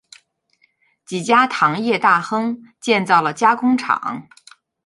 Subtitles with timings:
[1.05, 4.27] 几家糖业大亨建造了加工厂。